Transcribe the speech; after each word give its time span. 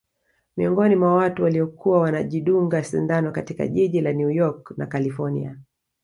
Miongoni 0.57 0.95
mwa 0.95 1.13
watu 1.15 1.43
waliokuwa 1.43 1.99
wanajidunga 2.01 2.83
sindano 2.83 3.31
katika 3.31 3.67
jiji 3.67 4.01
la 4.01 4.13
New 4.13 4.29
York 4.31 4.73
na 4.77 4.85
kalifornia 4.85 5.59